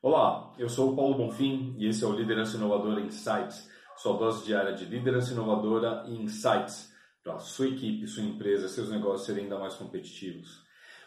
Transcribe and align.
Olá, 0.00 0.54
eu 0.56 0.68
sou 0.68 0.92
o 0.92 0.96
Paulo 0.96 1.16
Bonfim 1.16 1.74
e 1.76 1.88
esse 1.88 2.04
é 2.04 2.06
o 2.06 2.12
Liderança 2.12 2.56
Inovadora 2.56 3.00
Insights, 3.00 3.68
sua 3.96 4.16
dose 4.16 4.46
diária 4.46 4.72
de 4.72 4.84
liderança 4.84 5.32
inovadora 5.32 6.04
e 6.06 6.14
insights 6.14 6.94
para 7.24 7.40
sua 7.40 7.66
equipe, 7.66 8.06
sua 8.06 8.22
empresa, 8.22 8.68
seus 8.68 8.90
negócios 8.90 9.26
serem 9.26 9.42
ainda 9.42 9.58
mais 9.58 9.74
competitivos. 9.74 10.62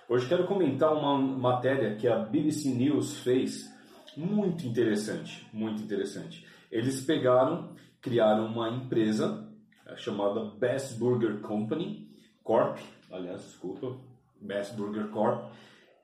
Hoje 0.10 0.28
quero 0.28 0.46
comentar 0.46 0.94
uma 0.94 1.18
matéria 1.18 1.96
que 1.96 2.06
a 2.06 2.18
BBC 2.20 2.68
News 2.68 3.20
fez 3.20 3.74
muito 4.18 4.68
interessante, 4.68 5.48
muito 5.54 5.82
interessante. 5.82 6.46
Eles 6.70 7.00
pegaram, 7.00 7.74
criaram 8.02 8.48
uma 8.48 8.68
empresa 8.72 9.50
é, 9.86 9.96
chamada 9.96 10.44
Best 10.60 11.00
Burger 11.00 11.40
Company 11.40 12.10
Corp, 12.44 12.78
aliás, 13.10 13.42
desculpa, 13.42 13.96
Best 14.42 14.76
Burger 14.76 15.08
Corp, 15.08 15.50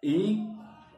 e 0.02 0.56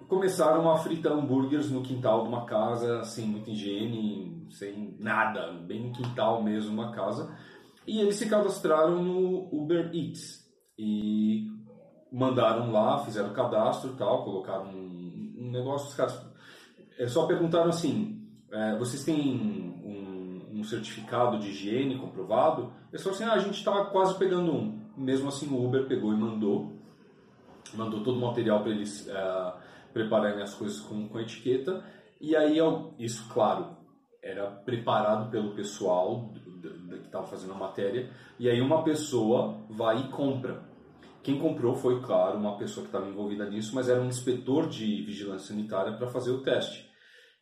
começaram 0.07 0.70
a 0.71 0.77
fritar 0.77 1.13
hambúrgueres 1.13 1.70
no 1.70 1.81
quintal 1.81 2.23
de 2.23 2.29
uma 2.29 2.45
casa, 2.45 3.03
sem 3.03 3.26
muita 3.26 3.52
higiene, 3.52 4.48
sem 4.52 4.95
nada, 4.99 5.52
bem 5.52 5.88
no 5.88 5.94
quintal 5.94 6.41
mesmo, 6.41 6.73
uma 6.73 6.91
casa. 6.91 7.35
E 7.85 7.99
eles 7.99 8.16
se 8.16 8.30
cadastraram 8.30 9.03
no 9.03 9.49
Uber 9.52 9.91
Eats 9.94 10.48
e 10.77 11.48
mandaram 12.12 12.72
lá, 12.72 12.99
fizeram 12.99 13.34
cadastro 13.34 13.91
e 13.91 13.95
tal, 13.95 14.23
colocaram 14.23 14.70
um, 14.70 15.49
negócio, 15.52 15.88
os 15.88 15.94
caras 15.94 16.25
é, 16.97 17.08
só 17.08 17.25
perguntaram 17.25 17.70
assim, 17.70 18.27
é, 18.52 18.77
vocês 18.77 19.03
têm 19.03 19.20
um, 19.20 20.59
um, 20.59 20.63
certificado 20.63 21.39
de 21.39 21.50
higiene 21.50 21.97
comprovado? 21.97 22.72
Eles 22.91 23.03
falaram 23.03 23.23
assim, 23.23 23.31
ah, 23.31 23.34
a 23.34 23.44
gente 23.44 23.58
está 23.58 23.86
quase 23.86 24.17
pegando 24.17 24.52
um. 24.52 24.80
Mesmo 24.97 25.30
assim 25.30 25.47
o 25.47 25.66
Uber 25.66 25.88
pegou 25.88 26.13
e 26.13 26.17
mandou, 26.17 26.73
mandou 27.73 28.03
todo 28.03 28.17
o 28.17 28.22
material 28.22 28.61
para 28.61 28.72
eles 28.72 29.08
é, 29.08 29.53
prepararem 29.93 30.41
as 30.41 30.53
coisas 30.53 30.79
com, 30.81 31.07
com 31.07 31.20
etiqueta. 31.20 31.84
E 32.20 32.35
aí, 32.35 32.57
isso, 32.97 33.27
claro, 33.30 33.77
era 34.21 34.49
preparado 34.49 35.30
pelo 35.31 35.55
pessoal 35.55 36.33
que 36.33 37.05
estava 37.05 37.25
fazendo 37.25 37.53
a 37.53 37.58
matéria. 37.58 38.09
E 38.38 38.49
aí, 38.49 38.61
uma 38.61 38.83
pessoa 38.83 39.66
vai 39.69 40.02
e 40.02 40.09
compra. 40.09 40.67
Quem 41.23 41.38
comprou 41.38 41.75
foi, 41.75 42.02
claro, 42.02 42.38
uma 42.38 42.58
pessoa 42.58 42.83
que 42.83 42.89
estava 42.89 43.09
envolvida 43.09 43.49
nisso, 43.49 43.75
mas 43.75 43.89
era 43.89 44.02
um 44.02 44.08
inspetor 44.08 44.67
de 44.67 45.03
vigilância 45.03 45.53
sanitária 45.53 45.94
para 45.94 46.08
fazer 46.08 46.31
o 46.31 46.42
teste. 46.42 46.89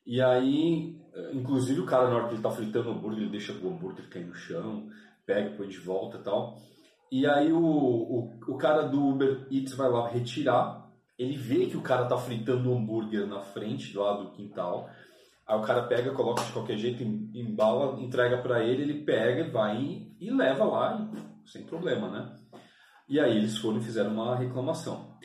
E 0.06 0.22
aí, 0.22 0.96
inclusive, 1.34 1.82
o 1.82 1.86
cara, 1.86 2.10
na 2.10 2.16
hora 2.16 2.24
que 2.26 2.32
ele 2.32 2.38
está 2.38 2.50
fritando 2.50 2.90
o 2.90 2.92
hambúrguer, 2.94 3.24
ele 3.24 3.32
deixa 3.32 3.54
o 3.54 3.70
hambúrguer 3.70 4.10
cair 4.10 4.26
no 4.26 4.34
chão, 4.34 4.88
pega, 5.26 5.56
põe 5.56 5.68
de 5.68 5.78
volta 5.78 6.18
e 6.18 6.24
tal. 6.24 6.58
E 7.12 7.28
aí, 7.28 7.52
o, 7.52 7.60
o, 7.62 8.40
o 8.48 8.58
cara 8.58 8.84
do 8.84 9.06
Uber 9.06 9.48
Eats 9.52 9.74
vai 9.76 9.90
lá 9.90 10.08
retirar 10.08 10.87
ele 11.18 11.36
vê 11.36 11.66
que 11.66 11.78
o 11.78 11.82
cara 11.82 12.06
tá 12.06 12.18
fritando 12.18 12.72
um 12.72 12.78
hambúrguer 12.78 13.26
na 13.26 13.42
frente, 13.42 13.98
lá 13.98 14.14
do 14.14 14.32
quintal. 14.32 14.90
Aí 15.48 15.58
o 15.58 15.64
cara 15.64 15.84
pega, 15.84 16.12
coloca 16.12 16.44
de 16.44 16.52
qualquer 16.52 16.78
jeito, 16.78 17.02
embala, 17.02 18.00
entrega 18.02 18.38
para 18.38 18.64
ele, 18.64 18.84
ele 18.84 19.04
pega, 19.04 19.50
vai 19.50 19.82
e, 19.82 20.16
e 20.20 20.30
leva 20.30 20.66
lá, 20.66 21.10
sem 21.46 21.64
problema, 21.64 22.10
né? 22.10 22.36
E 23.10 23.20
aí 23.20 23.38
eles 23.38 23.58
foram 23.58 23.80
e 23.80 23.84
fizeram 23.84 24.12
uma 24.14 24.36
reclamação. 24.36 25.18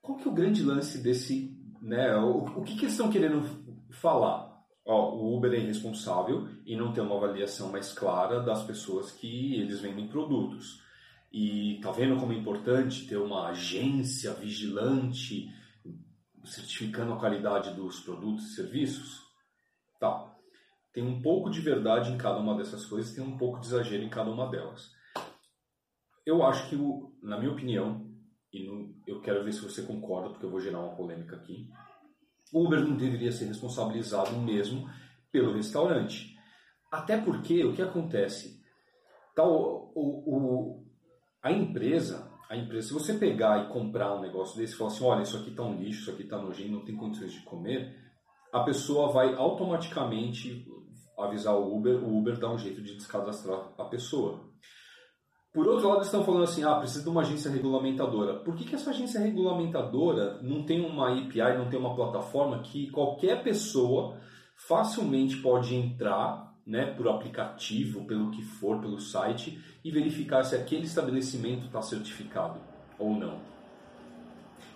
Qual 0.00 0.16
que 0.16 0.28
é 0.28 0.30
o 0.30 0.34
grande 0.34 0.62
lance 0.62 1.02
desse, 1.02 1.56
né? 1.82 2.16
O, 2.16 2.60
o 2.60 2.62
que, 2.62 2.76
que 2.76 2.82
eles 2.82 2.92
estão 2.92 3.10
querendo 3.10 3.42
falar? 3.90 4.48
Ó, 4.86 5.14
o 5.16 5.36
Uber 5.36 5.52
é 5.52 5.58
irresponsável 5.58 6.48
e 6.64 6.76
não 6.76 6.92
tem 6.92 7.02
uma 7.02 7.16
avaliação 7.16 7.70
mais 7.70 7.92
clara 7.92 8.40
das 8.40 8.62
pessoas 8.62 9.10
que 9.10 9.60
eles 9.60 9.80
vendem 9.80 10.08
produtos. 10.08 10.80
E 11.32 11.78
tá 11.80 11.92
vendo 11.92 12.18
como 12.18 12.32
é 12.32 12.36
importante 12.36 13.06
ter 13.06 13.16
uma 13.16 13.48
agência 13.48 14.34
vigilante 14.34 15.48
certificando 16.44 17.12
a 17.12 17.18
qualidade 17.18 17.74
dos 17.74 18.00
produtos 18.00 18.46
e 18.46 18.54
serviços? 18.54 19.22
Tá. 19.98 20.34
Tem 20.92 21.04
um 21.04 21.22
pouco 21.22 21.50
de 21.50 21.60
verdade 21.60 22.10
em 22.10 22.18
cada 22.18 22.38
uma 22.38 22.56
dessas 22.56 22.84
coisas, 22.84 23.14
tem 23.14 23.22
um 23.22 23.36
pouco 23.36 23.60
de 23.60 23.66
exagero 23.66 24.02
em 24.02 24.08
cada 24.08 24.30
uma 24.30 24.48
delas. 24.50 24.90
Eu 26.26 26.42
acho 26.42 26.68
que, 26.68 26.76
na 27.22 27.38
minha 27.38 27.52
opinião, 27.52 28.10
e 28.52 28.66
eu 29.06 29.20
quero 29.20 29.44
ver 29.44 29.52
se 29.52 29.62
você 29.62 29.82
concorda, 29.82 30.30
porque 30.30 30.44
eu 30.44 30.50
vou 30.50 30.60
gerar 30.60 30.80
uma 30.80 30.96
polêmica 30.96 31.36
aqui, 31.36 31.68
o 32.52 32.64
Uber 32.64 32.80
não 32.80 32.96
deveria 32.96 33.30
ser 33.30 33.46
responsabilizado 33.46 34.36
mesmo 34.38 34.90
pelo 35.30 35.54
restaurante. 35.54 36.36
Até 36.90 37.16
porque 37.16 37.64
o 37.64 37.72
que 37.72 37.82
acontece? 37.82 38.60
Tá, 39.34 39.44
o, 39.44 39.92
o, 39.94 40.89
a 41.42 41.50
empresa, 41.50 42.30
a 42.48 42.56
empresa, 42.56 42.88
se 42.88 42.94
você 42.94 43.14
pegar 43.14 43.64
e 43.64 43.72
comprar 43.72 44.14
um 44.14 44.20
negócio 44.20 44.58
desse 44.58 44.74
e 44.74 44.76
falar 44.76 44.90
assim, 44.90 45.04
olha, 45.04 45.22
isso 45.22 45.36
aqui 45.36 45.50
está 45.50 45.62
um 45.62 45.78
lixo, 45.78 46.02
isso 46.02 46.10
aqui 46.10 46.22
está 46.22 46.38
nojento, 46.38 46.72
não 46.72 46.84
tem 46.84 46.96
condições 46.96 47.32
de 47.32 47.40
comer, 47.40 47.96
a 48.52 48.60
pessoa 48.60 49.12
vai 49.12 49.34
automaticamente 49.34 50.66
avisar 51.18 51.54
o 51.54 51.76
Uber, 51.76 52.02
o 52.02 52.18
Uber 52.18 52.38
dá 52.38 52.50
um 52.50 52.58
jeito 52.58 52.82
de 52.82 52.94
descadastrar 52.94 53.72
a 53.78 53.84
pessoa. 53.84 54.50
Por 55.52 55.66
outro 55.66 55.88
lado, 55.88 56.02
estão 56.02 56.24
falando 56.24 56.44
assim, 56.44 56.62
ah, 56.62 56.76
precisa 56.76 57.02
de 57.02 57.08
uma 57.08 57.22
agência 57.22 57.50
regulamentadora. 57.50 58.38
Por 58.40 58.54
que, 58.54 58.64
que 58.64 58.74
essa 58.74 58.90
agência 58.90 59.20
regulamentadora 59.20 60.40
não 60.42 60.64
tem 60.64 60.84
uma 60.84 61.10
API, 61.10 61.58
não 61.58 61.68
tem 61.68 61.78
uma 61.78 61.94
plataforma 61.94 62.62
que 62.62 62.88
qualquer 62.90 63.42
pessoa 63.42 64.20
facilmente 64.68 65.36
pode 65.38 65.74
entrar 65.74 66.49
né, 66.70 66.86
por 66.86 67.08
aplicativo, 67.08 68.04
pelo 68.04 68.30
que 68.30 68.42
for, 68.42 68.80
pelo 68.80 69.00
site, 69.00 69.60
e 69.84 69.90
verificar 69.90 70.44
se 70.44 70.54
aquele 70.54 70.84
estabelecimento 70.84 71.66
está 71.66 71.82
certificado 71.82 72.60
ou 72.96 73.16
não. 73.16 73.40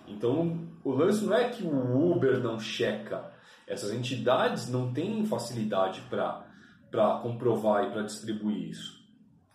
Então, 0.05 0.67
o 0.83 0.91
lance 0.91 1.23
não 1.23 1.33
é 1.33 1.49
que 1.49 1.63
o 1.63 2.11
Uber 2.11 2.43
não 2.43 2.59
checa, 2.59 3.31
essas 3.65 3.93
entidades 3.93 4.69
não 4.69 4.91
têm 4.91 5.25
facilidade 5.25 6.01
para 6.09 7.19
comprovar 7.23 7.85
e 7.85 7.91
para 7.91 8.03
distribuir 8.03 8.69
isso. 8.69 9.01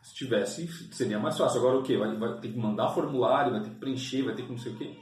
Se 0.00 0.14
tivesse, 0.14 0.66
seria 0.94 1.18
mais 1.18 1.36
fácil. 1.36 1.60
Agora 1.60 1.78
o 1.78 1.82
que? 1.82 1.94
Vai, 1.94 2.16
vai 2.16 2.40
ter 2.40 2.48
que 2.48 2.58
mandar 2.58 2.88
formulário, 2.88 3.52
vai 3.52 3.62
ter 3.62 3.68
que 3.68 3.76
preencher, 3.76 4.22
vai 4.22 4.34
ter 4.34 4.44
que 4.44 4.50
não 4.50 4.58
sei 4.58 4.72
o 4.72 4.78
quê. 4.78 4.96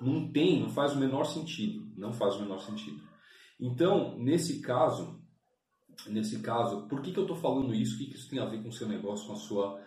Não 0.00 0.30
tem, 0.30 0.60
não 0.60 0.68
faz 0.68 0.92
o 0.92 0.98
menor 0.98 1.24
sentido. 1.24 1.84
Não 1.96 2.12
faz 2.12 2.36
o 2.36 2.42
menor 2.42 2.60
sentido. 2.60 3.02
Então, 3.58 4.16
nesse 4.16 4.60
caso, 4.60 5.19
nesse 6.08 6.40
caso, 6.40 6.86
por 6.88 7.02
que, 7.02 7.12
que 7.12 7.18
eu 7.18 7.24
estou 7.24 7.36
falando 7.36 7.74
isso? 7.74 7.94
O 7.94 7.98
que, 7.98 8.06
que 8.06 8.16
isso 8.16 8.28
tem 8.28 8.38
a 8.38 8.46
ver 8.46 8.62
com 8.62 8.68
o 8.68 8.72
seu 8.72 8.88
negócio, 8.88 9.26
com 9.26 9.32
a 9.32 9.36
sua, 9.36 9.80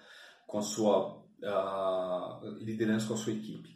com 0.47 0.57
a 0.57 0.62
sua 0.62 1.18
uh, 1.18 2.47
liderança, 2.59 3.07
com 3.07 3.13
a 3.13 3.18
sua 3.18 3.34
equipe? 3.34 3.74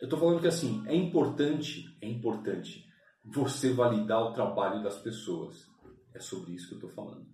Eu 0.00 0.06
estou 0.06 0.18
falando 0.18 0.40
que 0.40 0.48
assim, 0.48 0.82
é 0.86 0.94
importante, 0.94 1.96
é 2.00 2.08
importante 2.08 2.86
você 3.24 3.72
validar 3.72 4.22
o 4.22 4.32
trabalho 4.32 4.82
das 4.82 4.98
pessoas. 4.98 5.68
É 6.14 6.18
sobre 6.18 6.54
isso 6.54 6.68
que 6.68 6.74
eu 6.74 6.88
estou 6.88 6.90
falando. 6.90 7.26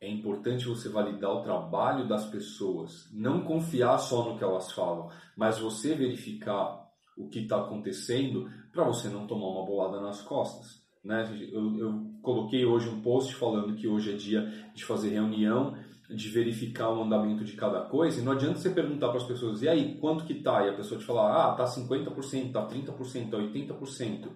É 0.00 0.08
importante 0.08 0.66
você 0.66 0.88
validar 0.88 1.30
o 1.30 1.42
trabalho 1.42 2.08
das 2.08 2.26
pessoas, 2.26 3.08
não 3.12 3.44
confiar 3.44 3.98
só 3.98 4.24
no 4.24 4.38
que 4.38 4.44
elas 4.44 4.72
falam, 4.72 5.10
mas 5.36 5.58
você 5.58 5.94
verificar 5.94 6.88
o 7.16 7.28
que 7.28 7.40
está 7.40 7.60
acontecendo 7.60 8.50
para 8.72 8.84
você 8.84 9.08
não 9.08 9.26
tomar 9.26 9.48
uma 9.48 9.66
bolada 9.66 10.00
nas 10.00 10.22
costas. 10.22 10.80
Né? 11.02 11.48
Eu, 11.52 11.76
eu, 11.78 12.10
coloquei 12.22 12.64
hoje 12.64 12.88
um 12.88 13.00
post 13.00 13.34
falando 13.34 13.74
que 13.74 13.88
hoje 13.88 14.12
é 14.12 14.16
dia 14.16 14.70
de 14.74 14.84
fazer 14.84 15.10
reunião, 15.10 15.74
de 16.08 16.28
verificar 16.28 16.90
o 16.90 17.02
andamento 17.02 17.44
de 17.44 17.52
cada 17.54 17.82
coisa, 17.82 18.20
e 18.20 18.24
não 18.24 18.32
adianta 18.32 18.58
você 18.58 18.70
perguntar 18.70 19.08
para 19.08 19.18
as 19.18 19.26
pessoas, 19.26 19.62
e 19.62 19.68
aí, 19.68 19.96
quanto 19.98 20.24
que 20.24 20.34
tá? 20.34 20.66
E 20.66 20.70
a 20.70 20.74
pessoa 20.74 21.00
te 21.00 21.06
falar, 21.06 21.50
ah, 21.50 21.54
tá 21.54 21.64
50%, 21.64 22.52
tá 22.52 22.66
30%, 22.66 23.30
tá 23.30 23.38
80%. 23.38 24.28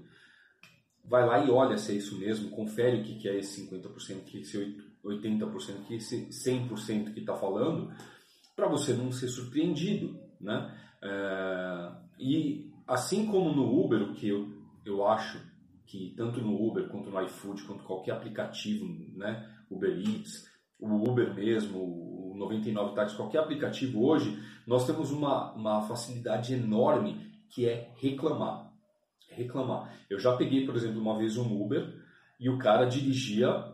Vai 1.06 1.26
lá 1.26 1.44
e 1.44 1.50
olha 1.50 1.76
se 1.76 1.92
é 1.92 1.96
isso 1.96 2.18
mesmo, 2.18 2.50
confere 2.50 3.00
o 3.00 3.02
que, 3.02 3.16
que 3.16 3.28
é 3.28 3.36
esse 3.36 3.68
50%, 3.68 4.24
que 4.24 4.38
esse 4.38 4.56
80%, 5.04 5.84
que 5.86 5.96
esse 5.96 6.28
100% 6.28 7.12
que 7.12 7.20
está 7.20 7.34
falando, 7.34 7.92
para 8.56 8.68
você 8.68 8.94
não 8.94 9.12
ser 9.12 9.28
surpreendido, 9.28 10.18
né? 10.40 10.74
É, 11.02 11.92
e 12.18 12.72
assim 12.86 13.26
como 13.26 13.52
no 13.52 13.84
Uber, 13.84 14.02
o 14.02 14.14
que 14.14 14.28
eu, 14.28 14.48
eu 14.86 15.06
acho 15.06 15.38
que 15.86 16.14
tanto 16.16 16.40
no 16.40 16.54
Uber 16.54 16.88
quanto 16.88 17.10
no 17.10 17.20
iFood, 17.22 17.62
quanto 17.64 17.84
qualquer 17.84 18.12
aplicativo, 18.12 18.86
né, 19.16 19.48
Uber 19.70 19.90
Eats, 19.90 20.48
o 20.78 21.10
Uber 21.10 21.34
mesmo, 21.34 21.78
o 21.78 22.34
99 22.36 22.94
Táxi, 22.94 23.16
qualquer 23.16 23.38
aplicativo 23.38 24.04
hoje, 24.04 24.38
nós 24.66 24.86
temos 24.86 25.10
uma, 25.10 25.52
uma 25.52 25.82
facilidade 25.82 26.54
enorme 26.54 27.32
que 27.48 27.68
é 27.68 27.92
reclamar. 27.96 28.72
Reclamar. 29.30 29.92
Eu 30.10 30.18
já 30.18 30.36
peguei, 30.36 30.66
por 30.66 30.76
exemplo, 30.76 31.00
uma 31.00 31.16
vez 31.16 31.36
um 31.36 31.62
Uber 31.62 31.94
e 32.38 32.48
o 32.48 32.58
cara 32.58 32.84
dirigia 32.84 33.72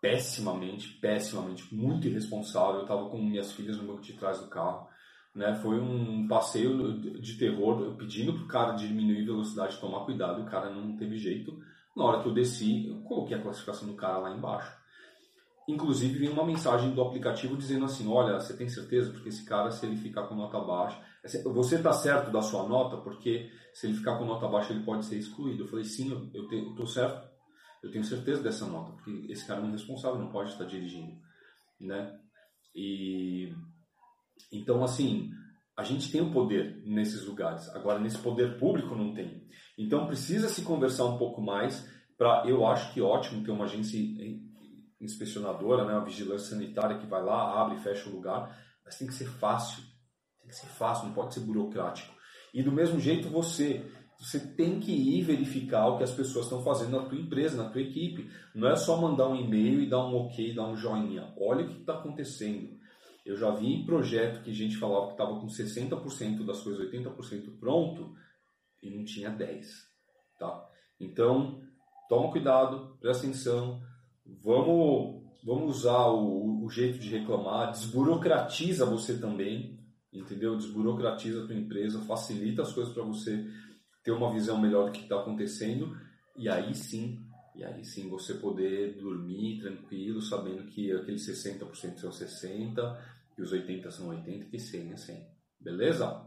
pessimamente, 0.00 0.88
pessimamente, 1.00 1.72
muito 1.74 2.06
irresponsável. 2.06 2.76
Eu 2.76 2.82
estava 2.82 3.08
com 3.08 3.18
minhas 3.18 3.52
filhas 3.52 3.76
no 3.76 3.86
banco 3.86 4.02
de 4.02 4.14
trás 4.14 4.40
do 4.40 4.48
carro. 4.48 4.88
Né? 5.34 5.54
Foi 5.56 5.78
um 5.78 6.26
passeio 6.26 7.00
de 7.20 7.38
terror, 7.38 7.94
pedindo 7.96 8.32
pro 8.34 8.46
cara 8.46 8.72
diminuir 8.72 9.22
a 9.22 9.26
velocidade, 9.26 9.78
tomar 9.78 10.04
cuidado, 10.04 10.42
o 10.42 10.46
cara 10.46 10.70
não 10.70 10.96
teve 10.96 11.16
jeito. 11.18 11.58
Na 11.96 12.04
hora 12.04 12.22
que 12.22 12.28
eu 12.28 12.34
desci, 12.34 12.88
eu 12.88 13.00
coloquei 13.02 13.36
a 13.36 13.42
classificação 13.42 13.88
do 13.88 13.94
cara 13.94 14.18
lá 14.18 14.30
embaixo. 14.30 14.80
Inclusive, 15.68 16.18
veio 16.18 16.32
uma 16.32 16.44
mensagem 16.44 16.92
do 16.92 17.02
aplicativo 17.02 17.56
dizendo 17.56 17.84
assim: 17.84 18.08
Olha, 18.08 18.40
você 18.40 18.56
tem 18.56 18.68
certeza? 18.68 19.12
Porque 19.12 19.28
esse 19.28 19.44
cara, 19.44 19.70
se 19.70 19.86
ele 19.86 19.96
ficar 19.96 20.24
com 20.24 20.34
nota 20.34 20.58
baixa, 20.58 21.00
você 21.44 21.76
está 21.76 21.92
certo 21.92 22.30
da 22.32 22.42
sua 22.42 22.66
nota? 22.66 22.96
Porque 22.96 23.50
se 23.72 23.86
ele 23.86 23.96
ficar 23.96 24.18
com 24.18 24.24
nota 24.24 24.48
baixa, 24.48 24.72
ele 24.72 24.82
pode 24.82 25.04
ser 25.04 25.16
excluído. 25.16 25.62
Eu 25.62 25.68
falei: 25.68 25.84
Sim, 25.84 26.30
eu 26.34 26.48
estou 26.70 26.86
certo. 26.86 27.28
Eu 27.82 27.90
tenho 27.90 28.04
certeza 28.04 28.42
dessa 28.42 28.66
nota, 28.66 28.92
porque 28.92 29.26
esse 29.32 29.46
cara 29.46 29.60
é 29.60 29.64
um 29.64 29.70
responsável, 29.70 30.18
não 30.18 30.30
pode 30.30 30.50
estar 30.50 30.64
dirigindo, 30.64 31.16
né? 31.80 32.18
E 32.74 33.54
então 34.52 34.82
assim, 34.82 35.30
a 35.76 35.82
gente 35.82 36.10
tem 36.10 36.20
o 36.20 36.30
poder 36.30 36.82
nesses 36.84 37.24
lugares. 37.26 37.68
Agora 37.70 37.98
nesse 37.98 38.18
poder 38.18 38.58
público 38.58 38.94
não 38.94 39.14
tem. 39.14 39.46
Então 39.78 40.06
precisa 40.06 40.48
se 40.48 40.62
conversar 40.62 41.06
um 41.06 41.18
pouco 41.18 41.40
mais 41.40 41.88
para 42.18 42.44
eu 42.46 42.66
acho 42.66 42.92
que 42.92 43.00
ótimo 43.00 43.42
ter 43.42 43.50
uma 43.50 43.64
agência 43.64 43.98
inspecionadora, 45.00 45.86
né, 45.86 45.94
uma 45.94 46.04
vigilância 46.04 46.50
sanitária 46.50 46.98
que 46.98 47.06
vai 47.06 47.22
lá, 47.22 47.62
abre 47.62 47.76
e 47.76 47.80
fecha 47.80 48.08
o 48.08 48.12
lugar, 48.12 48.54
mas 48.84 48.98
tem 48.98 49.08
que 49.08 49.14
ser 49.14 49.26
fácil. 49.26 49.82
Tem 50.38 50.48
que 50.48 50.56
ser 50.56 50.66
fácil, 50.66 51.06
não 51.06 51.14
pode 51.14 51.32
ser 51.32 51.40
burocrático. 51.40 52.14
E 52.52 52.62
do 52.62 52.72
mesmo 52.72 53.00
jeito 53.00 53.30
você, 53.30 53.90
você 54.18 54.38
tem 54.38 54.78
que 54.80 54.92
ir 54.92 55.22
verificar 55.22 55.86
o 55.88 55.96
que 55.96 56.04
as 56.04 56.12
pessoas 56.12 56.44
estão 56.44 56.62
fazendo 56.62 56.90
na 56.90 57.08
tua 57.08 57.18
empresa, 57.18 57.62
na 57.62 57.70
tua 57.70 57.80
equipe. 57.80 58.30
Não 58.54 58.68
é 58.68 58.76
só 58.76 59.00
mandar 59.00 59.28
um 59.28 59.36
e-mail 59.36 59.80
e 59.80 59.88
dar 59.88 60.04
um 60.06 60.14
ok, 60.14 60.54
dar 60.54 60.68
um 60.68 60.76
joinha. 60.76 61.32
Olha 61.38 61.64
o 61.64 61.68
que 61.68 61.80
está 61.80 61.94
acontecendo. 61.94 62.78
Eu 63.24 63.36
já 63.36 63.50
vi 63.50 63.84
projeto 63.84 64.42
que 64.42 64.50
a 64.50 64.54
gente 64.54 64.76
falava 64.76 65.06
que 65.06 65.12
estava 65.12 65.38
com 65.38 65.46
60% 65.46 66.44
das 66.44 66.62
coisas, 66.62 66.90
80% 66.90 67.58
pronto 67.58 68.14
e 68.82 68.90
não 68.90 69.04
tinha 69.04 69.30
10%. 69.30 69.64
Tá? 70.38 70.68
Então, 70.98 71.60
toma 72.08 72.30
cuidado, 72.30 72.96
presta 73.00 73.26
atenção, 73.26 73.82
vamos, 74.42 75.22
vamos 75.44 75.76
usar 75.76 76.06
o, 76.06 76.64
o 76.64 76.70
jeito 76.70 76.98
de 76.98 77.10
reclamar, 77.10 77.72
desburocratiza 77.72 78.86
você 78.86 79.18
também, 79.18 79.78
entendeu? 80.12 80.56
Desburocratiza 80.56 81.44
a 81.44 81.46
tua 81.46 81.56
empresa, 81.56 82.00
facilita 82.02 82.62
as 82.62 82.72
coisas 82.72 82.92
para 82.92 83.02
você 83.02 83.46
ter 84.02 84.12
uma 84.12 84.32
visão 84.32 84.58
melhor 84.60 84.86
do 84.86 84.92
que 84.92 85.02
está 85.02 85.20
acontecendo 85.20 85.96
e 86.36 86.48
aí 86.48 86.74
sim, 86.74 87.22
e 87.60 87.64
aí 87.64 87.84
sim 87.84 88.08
você 88.08 88.32
poder 88.32 88.96
dormir 88.96 89.60
tranquilo, 89.60 90.22
sabendo 90.22 90.64
que 90.64 90.90
aqueles 90.92 91.28
60% 91.28 91.98
são 91.98 92.10
60 92.10 92.98
e 93.36 93.42
os 93.42 93.52
80 93.52 93.90
são 93.90 94.08
80 94.08 94.56
e 94.56 94.58
100 94.58 94.92
é 94.92 94.96
100. 94.96 95.26
Beleza? 95.60 96.26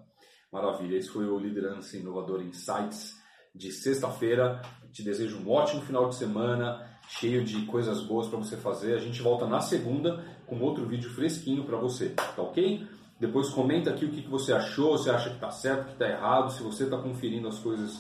Maravilha, 0.52 0.96
esse 0.96 1.10
foi 1.10 1.26
o 1.26 1.40
Liderança 1.40 1.98
Inovador 1.98 2.44
Insights 2.44 3.20
de 3.54 3.72
sexta-feira. 3.72 4.62
Te 4.92 5.02
desejo 5.02 5.40
um 5.40 5.50
ótimo 5.50 5.82
final 5.82 6.08
de 6.08 6.14
semana, 6.14 6.88
cheio 7.10 7.44
de 7.44 7.66
coisas 7.66 8.04
boas 8.04 8.28
para 8.28 8.38
você 8.38 8.56
fazer. 8.56 8.94
A 8.94 9.00
gente 9.00 9.20
volta 9.20 9.48
na 9.48 9.60
segunda 9.60 10.24
com 10.46 10.60
outro 10.60 10.86
vídeo 10.86 11.10
fresquinho 11.10 11.66
para 11.66 11.78
você, 11.78 12.10
tá 12.10 12.44
ok? 12.44 12.88
Depois 13.20 13.50
comenta 13.50 13.90
aqui 13.90 14.06
o 14.06 14.12
que, 14.12 14.22
que 14.22 14.30
você 14.30 14.54
achou, 14.54 15.00
se 15.00 15.10
acha 15.10 15.30
que 15.30 15.36
está 15.36 15.50
certo, 15.50 15.88
que 15.88 15.94
está 15.94 16.08
errado, 16.08 16.52
se 16.52 16.62
você 16.62 16.84
está 16.84 17.00
conferindo 17.00 17.48
as 17.48 17.58
coisas 17.58 18.00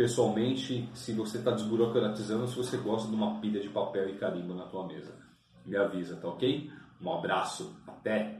pessoalmente, 0.00 0.88
se 0.94 1.12
você 1.12 1.36
está 1.36 1.50
desburocratizando, 1.50 2.48
se 2.48 2.56
você 2.56 2.78
gosta 2.78 3.06
de 3.06 3.14
uma 3.14 3.38
pilha 3.38 3.60
de 3.60 3.68
papel 3.68 4.08
e 4.08 4.14
carimbo 4.14 4.54
na 4.54 4.64
tua 4.64 4.86
mesa. 4.86 5.12
Me 5.66 5.76
avisa, 5.76 6.16
tá 6.16 6.26
ok? 6.26 6.70
Um 7.02 7.12
abraço, 7.12 7.76
até! 7.86 8.39